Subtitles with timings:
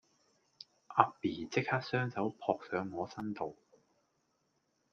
[0.87, 3.55] 阿 B 即刻雙手撲上我身度